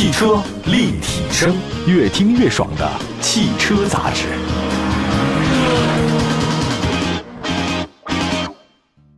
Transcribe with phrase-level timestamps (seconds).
[0.00, 1.54] 汽车立体声，
[1.86, 4.28] 越听越爽的汽车杂志。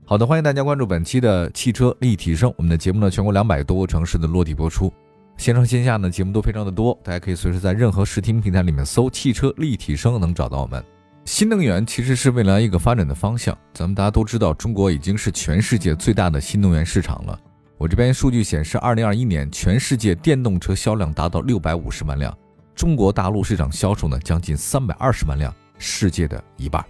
[0.05, 2.53] 好的，欢迎大家关注本期的汽车立体声。
[2.57, 4.93] 我们的节目呢，全国两百多个城市的落地播出，
[5.37, 10.83] 线上线下呢节目都非常的多，大家可以随时在任何视听平台里面搜“汽车立体声”能找到我们。
[11.25, 17.39] 新能源其实是未来一个发展的方向，咱们大家都知道，中国已经是全世界最大的新能源市场了。
[17.83, 22.33] 我这边数据显示，二零二一年全世界电动车销量达到六百五十万辆，
[22.77, 26.85] 中国大陆市场销售呢将近三百二十万辆，世界的一半。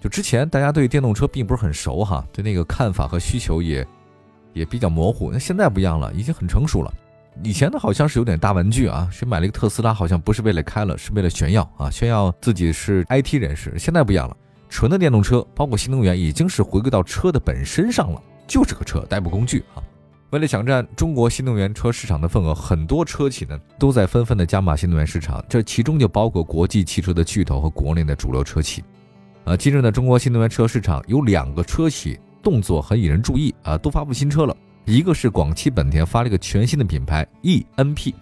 [0.00, 3.84] 就之前大家对电动车并不是很熟哈，对那个看法和需求也
[4.52, 5.28] 也比较模糊。
[5.32, 6.94] 那现在不一样了，已经很成熟了。
[7.42, 13.76] 以前呢好像是有点大玩具啊，谁买了一个特斯拉，好像不是为了开了，是为了炫耀啊，炫耀自己是 IT 人士。
[13.76, 14.36] 现在不一样了，
[14.68, 19.82] 纯的电动车，包括新能源，已经是回归到车的本身上了，就是个车，代步工具啊。
[20.32, 28.82] 为了抢占中国新能源车市场的份额，很多车企呢都在纷纷的加码新能源市场，这其中就包括国际汽车的巨头和国内的主流车企。
[29.44, 34.56] 啊，近日呢，中国新能源车市场有两个车企动作很引人注意啊，都发布新车了。
[34.86, 38.14] 一个是广汽本田发了一个全新的品牌 eNP，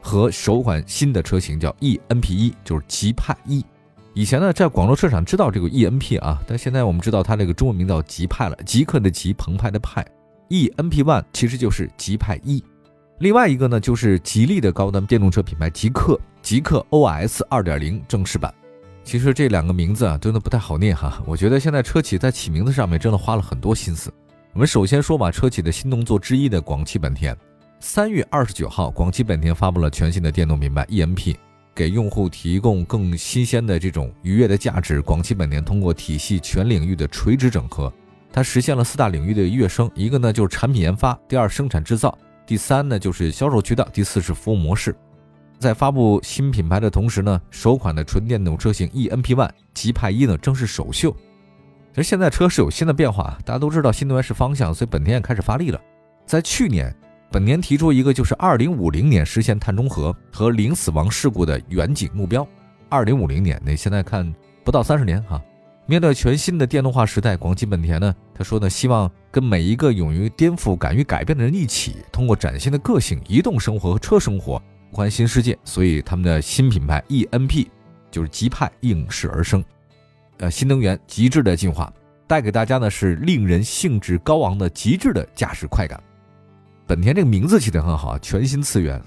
[0.00, 3.66] 和首款新的车型叫 eNP 一，就是极派一。
[4.14, 10.06] 以前呢，在广州车厂知道这个 eNP 啊，但现在我们知道它这个中文名叫极派了，极客的极，澎湃的派。
[10.48, 12.62] E n p One 其实就是极派一，
[13.18, 18.52] 另外一个呢就是吉利的高端电动车品牌极氪，极氪 OS 二点零正式版。
[19.04, 21.22] 其实这两个名字啊，真的不太好念哈。
[21.26, 24.12] 我觉得现在车企在起名字上面真的花了很多心思。
[24.52, 27.36] 我们首先说吧，车企的新动作之一的广汽本田，
[27.80, 31.36] 三月二十九号，广汽本田发布了全新的电动品牌 e n p
[31.74, 35.00] 给用户提供更新鲜的这种愉悦的价值。
[35.00, 37.92] 广汽本田通过体系全领域的垂直整合。
[38.38, 44.94] 它实现了四大领域的跃升，一个呢就是产品研发，第二生产制造，第三呢就是销售渠道，第四是服务模式。
[45.58, 51.10] 在发布新品牌的同时呢，首款的纯电动车型 eNP One 极派一呢正式首秀。
[51.92, 55.80] 其实现在车是有新的变化，大家都知道新能源是方向，所以本田也开始发力了。
[56.24, 56.94] 在去年，
[57.32, 62.46] 本田提出一个就是二零五零年实现碳中和和零死亡事故的远景目标。
[62.88, 65.42] 二零五零年，那现在看不到三十年哈。
[65.90, 74.62] 面对全新的电动化时代，广汽本田呢，他说呢，希望跟每一个勇于颠覆、敢于改变的人一起，通过崭新的个性、移动生活和车生活，
[74.92, 75.58] 欢新世界。
[75.64, 77.68] 所以他们的新品牌 eNP
[78.10, 79.64] 就是极派应势而生，
[80.40, 81.90] 呃，新能源极致的进化，
[82.26, 85.98] 带给大家呢是令人兴致高昂的极致的驾驶快感。
[86.86, 89.02] 本田这个名字起得很好啊，全新次元。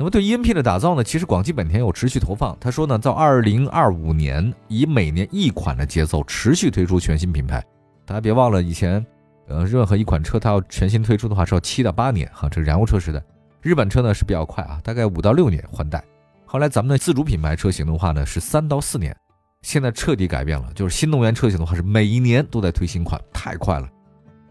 [0.00, 2.56] 那么对 eNP 的打造呢，其实广汽本田有持续投放。
[2.58, 7.62] 他说呢，到二零二五年，以每年一款的节奏持续推出全新品牌。
[8.06, 9.04] 大家别忘了，以前，
[9.46, 13.22] 呃，任何一款车它要全新推出的话是要七到八年哈，这燃油车时代。
[13.60, 16.02] 日本车呢是比较快啊，大概五到六年换代。
[16.46, 19.14] 后来咱们的自主品牌车型的话呢是三到四年，
[19.60, 23.86] 现在彻底改变了，就是新能源车型的话是每一年都在推新款，太快了。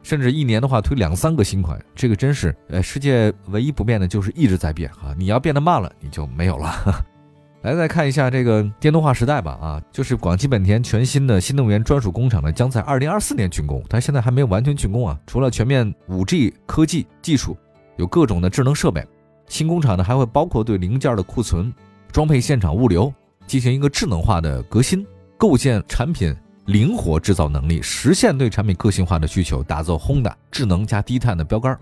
[0.09, 5.14] 甚至一年的话推两三个新款，这个真是，呃，世界唯一不变的就是一直在变啊！
[5.16, 7.06] 你要变得慢了，你就没有了。
[7.62, 15.16] 来，再看一下这个电动化时代吧，啊，就是广汽本田全新的新能源专属工厂呢，将在二零二四年竣工，但现在还没有完全竣工啊。
[15.28, 17.56] 除了全面五 G 科技技术，
[17.98, 19.06] 有各种的智能设备，
[19.46, 21.72] 新工厂呢还会包括对零件的库存、
[22.12, 23.14] 装配现场物流
[23.46, 25.06] 进行一个智能化的革新，
[25.38, 26.36] 构建产品。
[26.69, 31.75] 灵活制造能力，实现对产品个性化的需求，打造 Honda 智能加低碳的标杆。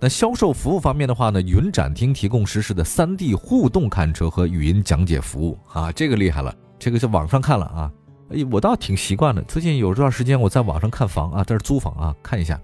[0.00, 7.92] 那销售服务方面的话呢，云展厅提供实时的 3D 互动看车和语音讲解服务啊，这个厉害了，这个在网上看了啊，
[8.30, 9.42] 哎，我倒挺习惯的。
[9.42, 12.58] 最近有段时间我在网上看房啊，在这租房啊，看一下，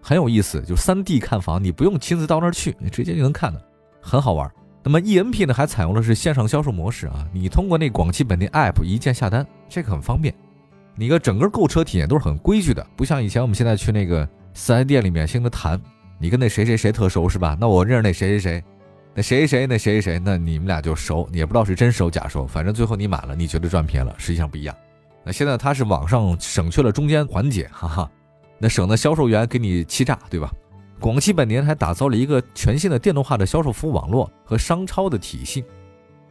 [0.00, 3.60] 很有意思，就 3D 看房，你不用亲自到那儿去，你直接就能看的，
[4.00, 4.48] 很好玩。
[4.84, 10.32] 那么 eNP 呢，还采用的是线上销售模式啊，你通过那广汽本田 App 一键下单，这个很方便。
[10.98, 15.80] 你个整个购车体验都是很规矩的，不像以前我们现在去那个四 S 店里面，先跟谈，
[16.18, 17.56] 你跟那谁谁谁特熟是吧？
[17.60, 18.64] 那我认识那谁谁谁，
[19.14, 24.74] 那谁谁谁那谁谁谁，那你们俩就熟，也不知道是真熟假熟，反正最后你买了，你觉得赚便宜了，实际上不一样。
[25.24, 28.10] 那现在它是网上省去了中间环节，哈哈，
[28.58, 30.50] 那省得销售员给你欺诈，对吧？
[30.98, 35.64] 广汽本田还打造了一个全新的电动化的销售服务网络和商超的体系。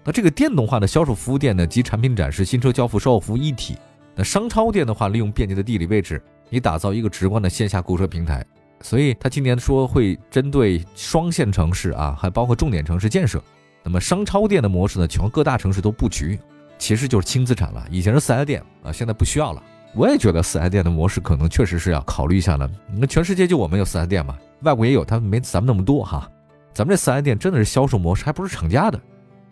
[0.03, 3.77] 那这个电动化的销售服务店呢，及产品展示、新车交付、售后服务一体。
[4.17, 6.19] 那商超店的话，利用便捷的地理位置，
[6.49, 8.43] 你打造一个直观的线下购车平台。
[8.81, 13.41] 所以他今年说会针对双线城市啊，还包括重点城市建设。
[13.83, 16.39] 那么商超店的模式呢，全国各大城市都布局，
[16.77, 17.85] 其实就是轻资产了。
[17.91, 19.63] 以前是四 S 店啊，现在不需要了。
[19.93, 22.69] 我也觉得四 S 店的模式可能确实是要考虑一下了。
[22.91, 26.29] 那全世界就我们有四 S 店嘛，外国也有，他们没咱们那么多哈。
[26.73, 28.99] 咱们这四 S 店真的是销售模式，还不是厂家的，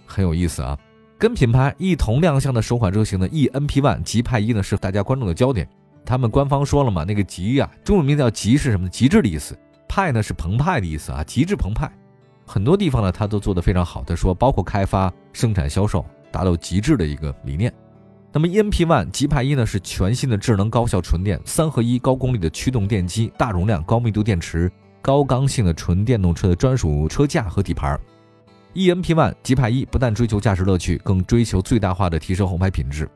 [0.06, 0.77] 很有意思啊。
[1.17, 5.67] 跟品牌一同亮相的首款车型的 e n p One 极派一呢，是大家关注的焦点。
[6.06, 8.89] 他们官方说了嘛，那个极呀，中文名叫极是什么？
[8.89, 9.57] 极致的意思。
[9.88, 11.89] 派呢是澎湃的意思啊，极致澎湃。
[12.45, 14.03] 很多地方呢，它都做得非常好。
[14.03, 17.73] 他说，包括开发、生产、销售，达到极致的一个理念。
[18.33, 24.69] 那么 e n p One 极派一呢，是全新的智能高效纯电三合一高功率的驱动电机，大容量高密度电池。
[25.01, 27.97] 高刚性的纯电动车的专属车架和底盘
[28.75, 33.10] ，e n p One 极派一不但追求驾驶乐趣，更追求最大化的提升后排品质。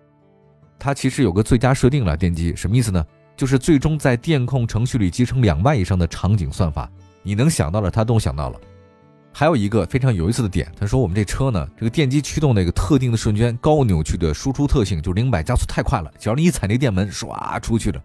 [0.80, 3.06] 它其实有个最佳设定了，电机什么意思呢？
[3.38, 6.90] 就是最终在电控程序里集成两万以上的场景算法，
[7.22, 8.60] 你能想到的它都想到了。
[9.32, 18.02] 还有一个非常有意思的点，他说我们这车呢，这个电机驱动那个特定的瞬间高扭曲的输出特性，就零百加速太快了，只要你一踩那电门，唰出去了，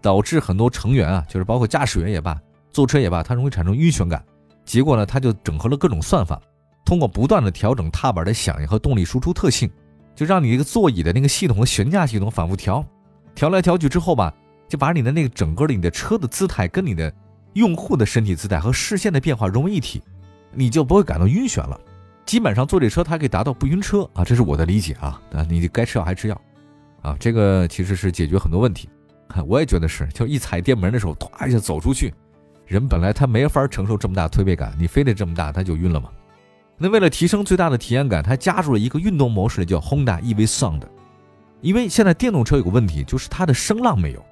[0.00, 2.40] 导致很多成员啊，就是包括驾驶员也罢。
[2.70, 4.22] 坐车也罢，它容易产生晕眩感。
[4.64, 6.40] 结果呢，它就整合了各种算法，
[6.88, 9.70] 通过不断的调整踏板的响应和动力输出特性，
[10.16, 12.82] 就让你这个座椅的那个系统和悬架系统反复调，
[13.34, 14.32] 调来调去之后吧，
[14.66, 17.12] 就把你的那个整个的你的车的姿态跟你的
[17.52, 20.02] 用户的身体姿态和视线的变化融为一体，
[20.50, 21.78] 你就不会感到晕眩了。
[22.24, 25.20] 基本上坐这车它可以达到不晕车啊，这是我的理解啊。
[25.34, 26.40] 啊，你该吃药还吃药
[27.02, 28.88] 啊，这个其实是解决很多问题。
[29.46, 32.14] 我也觉得是，就一踩电门的时候，唰一下走出去。
[32.64, 36.08] 人本来他没法承受这么大推背感，你非得这么大，他就晕了吗？
[36.78, 40.82] 那为了提升最大的体验感，它加入了一个运动模式，叫 Honda EV Sound。
[41.60, 44.24] 因为现在电动车有个问题，就是它的声浪没有，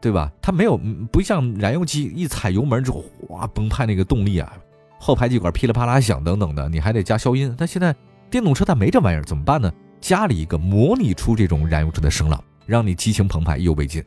[0.00, 0.32] 对吧？
[0.40, 0.80] 它没有，
[1.12, 4.50] 不像燃油机一踩油门之后，哗澎湃那个动力啊，
[4.98, 7.54] 后排气管噼里啪啦响等等的，你还得加消音。
[7.58, 7.94] 但现在
[8.30, 9.70] 电动车它没这玩意儿，怎么办呢？
[10.00, 14.02] 加了一个模拟出这种燃油车的声浪，让你激情澎湃，意犹未尽。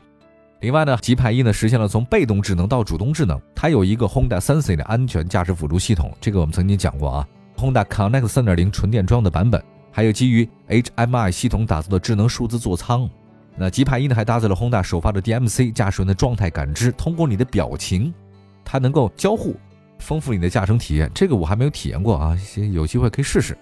[0.61, 7.27] 另外呢，极派一呢实现了从被动智能到主动智能，它有一个 Honda Sense 的安全驾驶辅助系统，这个我们曾经讲过啊。
[7.57, 13.09] Honda Connect 3.0纯电装的版本，还有基于 HMI 系统打造的智能数字座舱。
[13.55, 18.13] 那极派一呢还搭载了 Honda 首发的 DMC 驾驶员的状态感知，通过你的表情，
[18.63, 19.55] 它能够交互，
[19.99, 21.09] 丰富你的驾乘体验。
[21.13, 22.37] 这个我还没有体验过啊，
[22.73, 23.57] 有机会可以试试。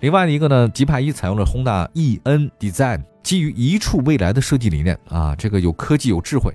[0.00, 3.02] 另外一个呢，极派一采用了 Honda EN Design。
[3.20, 6.50] 基于一处未来的设计理念啊，这个有科技有智慧，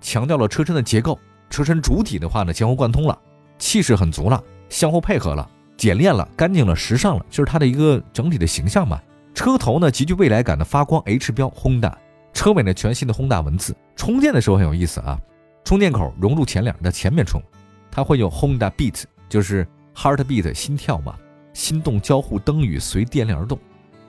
[0.00, 1.18] 强调了车身的结构，
[1.50, 3.18] 车身主体的话呢前后贯通了，
[3.58, 9.00] 气势很足了，相互配合了，简练了，干净了，时尚了，就是它的一个整体的形象嘛。
[9.34, 11.92] 车头呢极具未来感的发光 H 标 Honda，
[12.32, 13.74] 车尾呢全新的 Honda 文字。
[13.96, 15.18] 充电的时候很有意思啊，
[15.64, 17.42] 充电口融入前脸，在前面充，
[17.90, 21.16] 它会有 Honda Beat，就是 Heart Beat 心跳嘛，
[21.52, 23.58] 心动交互灯语随电量而动。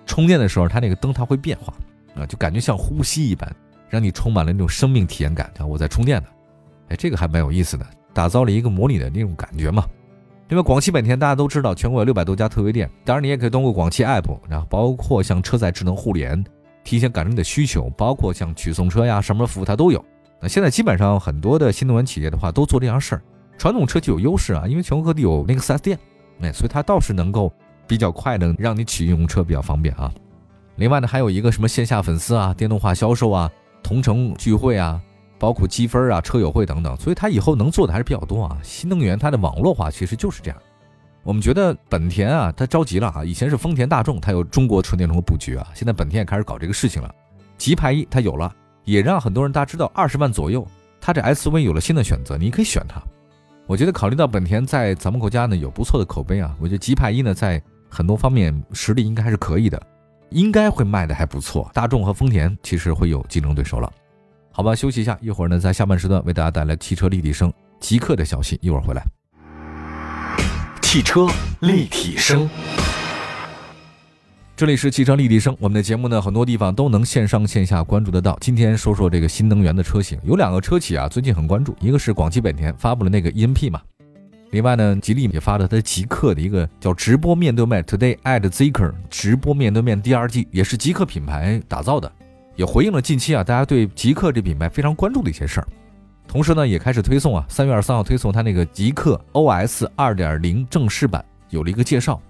[0.06, 1.73] 充电的时候它那个灯它会变化。
[2.15, 3.53] 啊，就感觉像呼吸一般，
[3.89, 5.51] 让你充满了那种生命体验感。
[5.57, 6.29] 啊，我在充电呢，
[6.88, 9.83] 哎，这个还蛮有意思的，打造了一个模拟的那种感觉嘛。
[10.47, 16.44] 因为，广汽本田大家都知道，全国有六百多家特约店，当然你也可以通过广汽 app，然后包括像车载智能互联，
[16.83, 20.03] 提前感知你的需求，包括像取送车呀什么服务它都有。
[20.39, 23.21] 那现在基本上很多的新能源企业的话都做这样事儿，
[23.57, 25.97] 传统车企有优势啊，因为全国各地有那个 4S 店，
[26.42, 27.51] 哎，所以它倒是能够
[27.88, 30.13] 比较快的让你取用车比较方便啊。
[30.75, 33.50] 另外呢，还有一个什么线下粉丝啊、电动化销售啊、
[33.81, 35.01] 同城聚会啊，
[35.37, 38.57] 包括积分啊、车友会等等，所以它以后能做的还是比较多啊。
[38.63, 40.57] 新能源它的网络化其实就是这样。
[41.24, 43.24] 我们觉得本田啊，它着急了啊。
[43.25, 47.13] 以前是丰田、大众，它有中国纯电动的布局啊，现在本田也开始搞这个事情了。
[47.57, 50.65] 极派一它有了，也让很多人大家知道，二十万左右，
[51.01, 53.01] 它这 SUV 有了新的选择，你可以选它。
[53.67, 59.81] 我觉得考虑到本田在咱们国家呢有不错的口碑啊，我觉得极派一呢在很多方面实力应该还是可以的。
[60.31, 63.91] 应该会卖的还不错，大众和丰田其实会有竞争对手了，
[64.57, 69.03] 好吧，休息一下，一会儿呢，在下半时段为大家带来汽车立体声极客的消息，一会儿回来。
[70.81, 71.27] 汽车
[71.59, 72.50] 立体声，
[74.55, 78.38] 这里是汽车立体声，我们的节目呢，很多地方都能线上线下关注得到。
[78.39, 83.81] 今天说说这个新能源的车型，有两个车企啊，最近很关注，一个是广汽本田发布了那个 ENP 嘛。
[84.51, 92.09] 另外呢，吉利也发了它极客的一个叫直播面对面 Today at Zeekr 直播面对面第二季，也是极客品牌打造的，
[92.55, 95.67] 也回应了近期啊大家对极客这品牌非常关注的一些事儿。
[96.27, 102.21] 同时呢，也开始推送啊，三月二十三号推送它那个极客 OS 二点零正式版有了一个介绍。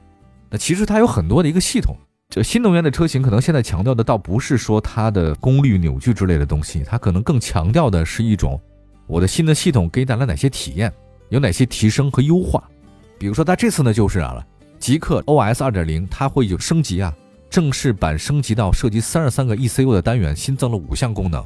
[0.50, 1.96] 那其实它有很多的一个系统，
[2.30, 8.60] 这新能源的车型可能现在强调的倒不是说它的功率、扭矩之类的东西，它可能更强调的是一种
[9.08, 10.92] 我的新的系统给你带来哪些体验。
[11.30, 12.64] 有哪些提升和优化？
[13.18, 14.46] 比如说，它这次呢就是啊了，
[14.78, 17.12] 极客 OS 二点零，它会有升级啊，
[17.50, 21.44] 正式版升级到涉及三十三个 ECU 的单元，新增了五项功能。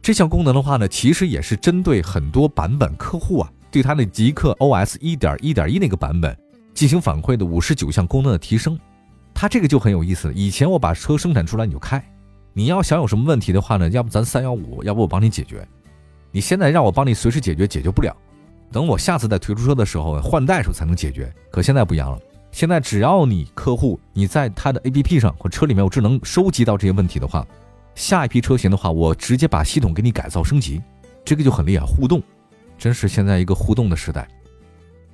[0.00, 6.36] 这项功能的话呢，其实也是针对很多版本客户啊，对它的极客 OS 一点一点一那个版本
[6.74, 8.78] 进行反馈的五十九项功能的提升。
[9.32, 10.34] 它这个就很有意思了。
[10.34, 12.02] 以前我把车生产出来你就开，
[12.52, 15.66] 你要想有什么问题的话呢，要不咱三幺五，要不我帮你解决。
[16.30, 18.16] 你现在让我帮你随时解决，解决不了。
[18.70, 21.32] 等我下次再推出车的时候，换代时候才能解决。
[21.50, 22.18] 可现在不一样了，
[22.52, 27.44] 现在只要你客户你在他的 APP 上或车里面有智能收集到这些问题的话，
[27.94, 30.80] 下一批车型的话，我直接把系统给你改造升级，
[31.24, 32.22] 这个就很厉害，互动，
[32.78, 34.28] 真是现在一个互动的时代。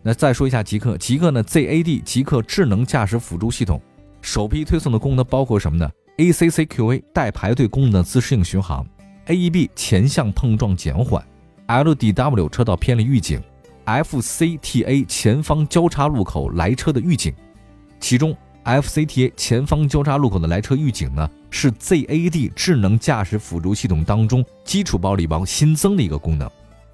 [0.03, 3.81] 那再说一下极客，极客呢 ZAD 极客智能驾驶辅助系统，
[4.21, 8.85] 首批推送的功能包括什么呢？ACCQA 带排队功能的自适应巡航。
[9.27, 11.25] AEB 前向碰撞减缓
[11.69, 13.41] ，LDW 车道偏离预警
[13.89, 17.33] ，FCTA 前方交叉路口来车的预警。
[17.99, 26.51] 其中 FCTA 前方交叉路口的来车预警呢，是 ZAD 智能驾驶辅助系统当中基础包里边新增的一个功能。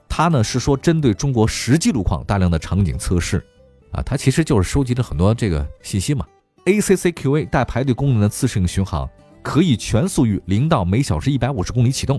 [0.09, 3.45] 它呢是说针对中国实际路况大量的场景测试，
[3.91, 6.25] 啊，它其实就是收集了很多这个信息嘛。
[6.65, 9.09] ACCQA 带排队功能的自适应巡航。
[9.43, 12.19] 可以全速域零到每小时一百五十公里启动，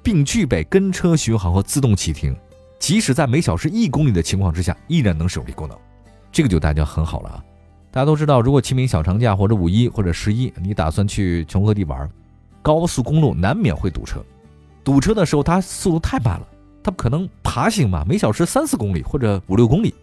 [0.00, 2.36] 并具备跟车巡航和自动启停，
[2.78, 5.76] 即使在每小时一公里的情况之下，依然能使用这功能。
[6.30, 7.44] 这个就大家很好了啊！
[7.90, 12.08] 大家都知道，如果清明小长假或者五一或者十一，你打算去全国各地玩，
[12.60, 14.20] 高速公路难免会堵车。
[14.84, 16.46] 堵车的时候，它速度太慢了，
[16.82, 19.94] 它不可能爬行嘛，每小时三四公里或者五六公里，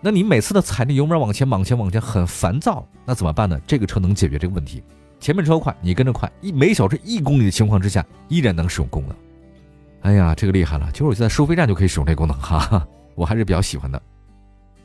[0.00, 3.60] 那你每次的踩着油门往前往前往前，很烦躁，那怎么办呢？
[3.66, 4.82] 这个车能解决这个问题。
[5.18, 9.16] 前面车快，你跟着快，一每小时一公里的情况之下，依然能使用功能。
[10.02, 10.90] 哎呀，这个厉害了！
[10.92, 14.00] 就是我在收费站就可以使用这功能，哈哈， 我还是比较喜欢的。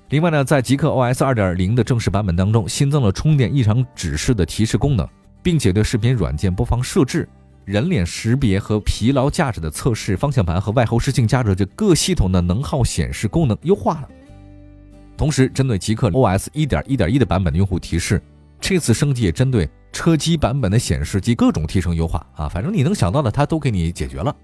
[0.10, 5.08] 另外呢，在极客 OS 二点零的正式版本当中，新增了充电异常指示的提示功能，
[5.42, 7.28] 并且对视频软件播放设置、
[7.66, 14.10] 人脸识别和疲劳驾驶的测试、方向盘和外后视镜加热这各系统的能耗显示功能优化了。
[15.18, 18.22] 同时，针对极客 OS 一点一点一的版本的用户提示，
[18.62, 19.68] 这次升级也针对。
[19.94, 24.36] 车机版本的显示及各种提升优化啊，反正你能想到的，它都给你解决了。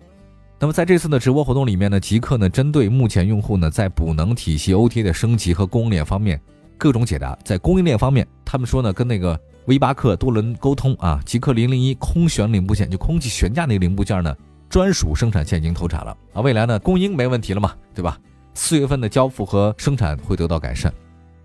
[0.63, 6.39] 那么在这次的直播活动里面呢，极客呢针对目前用户呢在补能体系 OTA 的升级和供应链方面
[6.77, 7.37] 各种解答。
[7.43, 14.33] 在供应链方面，他们说呢跟那个 V 八克多轮沟通啊，极客零零一空悬零部件就空气悬架那个零部件呢
[14.69, 18.17] 专属生产线已经投产了啊，未来呢供应没问题了嘛，对吧？
[18.53, 20.93] 四月份的交付和生产会得到改善。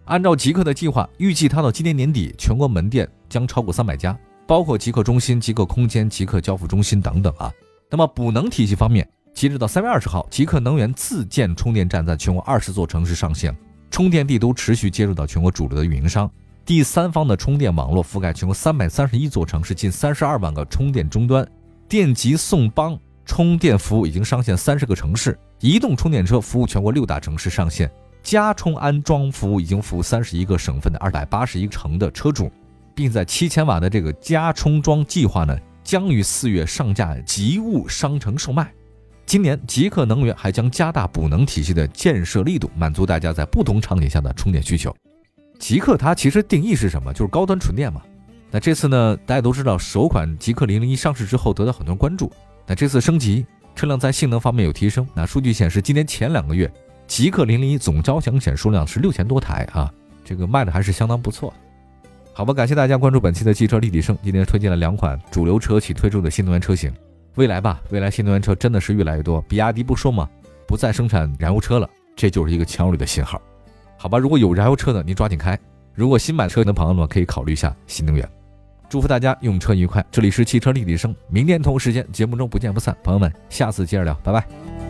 [0.04, 7.52] 按照极客的计划，预计它到今年年底，全国门店将超过三百家，包括极客中心、极客空间、极客交付中心等等啊。
[7.90, 13.56] 那么补能体系方面，截止到三月二十号，极客能源自建充电站在全国二十座城市上线，
[13.90, 16.30] 充电地都持续接入到全国主流的运营商，
[16.66, 21.46] 第三方的充电网络覆盖全国三百三十一座城市，近三十二万个充电终端，
[21.88, 27.90] 电极送帮充电服务已经上线三十个城市，移动充电车服务全国六大城市上线。
[28.20, 32.50] 加充安装服务已经服务三十一个省份的二百八十一城的车主，
[32.94, 35.56] 并在七千瓦的这个加充装计划呢，
[35.88, 38.70] 将于四月上架极物商城售卖。
[39.24, 44.94] 今年极客能源还将加大补能体系的建设力度，满足大家在不同场景下的充电需求。
[45.58, 47.10] 极客它其实定义是什么？
[47.14, 48.02] 就是高端纯电嘛。
[48.50, 52.30] 那这次呢，大家都知道首款极客零零一上市之后得到很多关注。
[52.66, 55.08] 那这次升级，车辆在性能方面有提升。
[55.14, 56.70] 那数据显示，今年前两个月。
[57.06, 59.90] 极客零零一总交强险数量是六千多台啊，
[60.22, 61.56] 这个卖的还是相当不错的。
[62.38, 64.16] 好吧，感谢大家关注本期的汽车立体声。
[64.22, 66.88] 今天推荐了两款主流车企推出的新能源车型，
[67.34, 69.42] 未来吧，未来新能源车真的是越来越多。
[69.48, 70.30] 比亚迪不说嘛，
[70.64, 73.42] 不再生产燃油车了，这就是一个强有力的信号。
[73.96, 75.56] 好吧，如果有燃油车的，您抓紧开；
[75.94, 78.24] 如果新买车的朋友们，可以考虑一下新能源。
[78.88, 80.06] 祝福大家用车愉快。
[80.08, 82.96] 这里是汽车立体声，明天同一时间节目中不见不散。
[83.02, 84.87] 朋友们，下次接着聊，拜拜。